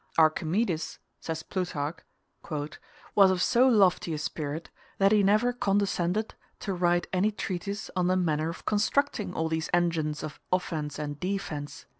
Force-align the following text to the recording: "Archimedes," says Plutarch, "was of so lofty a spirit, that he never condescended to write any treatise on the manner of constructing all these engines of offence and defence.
"Archimedes," 0.17 0.97
says 1.19 1.43
Plutarch, 1.43 1.99
"was 3.13 3.29
of 3.29 3.39
so 3.39 3.67
lofty 3.67 4.15
a 4.15 4.17
spirit, 4.17 4.71
that 4.97 5.11
he 5.11 5.21
never 5.21 5.53
condescended 5.53 6.33
to 6.61 6.73
write 6.73 7.05
any 7.13 7.29
treatise 7.31 7.91
on 7.95 8.07
the 8.07 8.17
manner 8.17 8.49
of 8.49 8.65
constructing 8.65 9.31
all 9.35 9.47
these 9.47 9.69
engines 9.75 10.23
of 10.23 10.39
offence 10.51 10.97
and 10.97 11.19
defence. 11.19 11.85